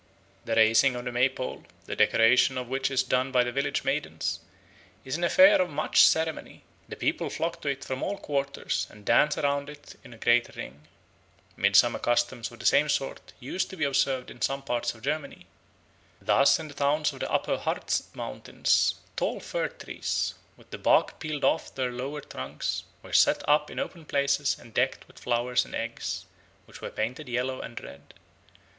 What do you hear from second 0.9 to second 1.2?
of the